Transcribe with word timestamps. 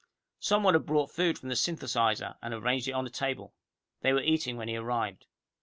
Someone 0.39 0.73
had 0.73 0.87
brought 0.87 1.11
food 1.11 1.37
from 1.37 1.49
the 1.49 1.53
synthetizer, 1.55 2.35
and 2.41 2.55
arranged 2.55 2.87
it 2.87 2.93
on 2.93 3.05
a 3.05 3.09
table. 3.11 3.53
They 4.01 4.11
were 4.13 4.23
eating 4.23 4.57
when 4.57 4.67
he 4.67 4.75
arrived. 4.75 5.27